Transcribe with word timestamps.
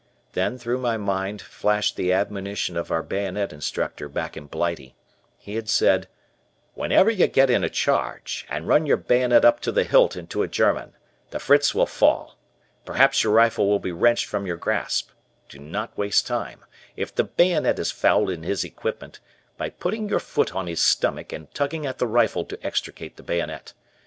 Then 0.33 0.57
through 0.57 0.79
my 0.79 0.97
mind 0.97 1.43
flashed 1.43 1.95
the 1.95 2.11
admonition 2.11 2.75
of 2.75 2.89
our 2.91 3.03
bayonet 3.03 3.53
instructor 3.53 4.09
back 4.09 4.35
in 4.35 4.47
Blighty. 4.47 4.95
He 5.37 5.53
had 5.53 5.69
said, 5.69 6.07
"whenever 6.73 7.11
you 7.11 7.27
get 7.27 7.51
in 7.51 7.63
a 7.63 7.69
charge 7.69 8.47
and 8.49 8.67
run 8.67 8.87
your 8.87 8.97
bayonet 8.97 9.45
up 9.45 9.59
to 9.59 9.71
the 9.71 9.83
hilt 9.83 10.15
into 10.15 10.41
a 10.41 10.47
German, 10.47 10.95
the 11.29 11.37
Fritz 11.37 11.75
will 11.75 11.85
fall. 11.85 12.39
Perhaps 12.83 13.23
your 13.23 13.31
rifle 13.33 13.67
will 13.67 13.77
be 13.77 13.91
wrenched 13.91 14.25
from 14.25 14.47
your 14.47 14.57
grasp. 14.57 15.11
Do 15.49 15.59
not 15.59 15.95
waste 15.95 16.25
time, 16.25 16.65
if 16.95 17.13
the 17.13 17.23
bayonet 17.25 17.77
is 17.77 17.91
fouled 17.91 18.31
in 18.31 18.41
his 18.41 18.63
equipment, 18.63 19.19
by 19.55 19.69
putting 19.69 20.09
your 20.09 20.19
foot 20.19 20.55
on 20.55 20.65
his 20.65 20.81
stomach 20.81 21.31
and 21.31 21.53
tugging 21.53 21.85
at 21.85 21.99
the 21.99 22.07
rifle 22.07 22.43
to 22.45 22.65
extricate 22.65 23.17
the 23.17 23.23
bayonet. 23.23 23.73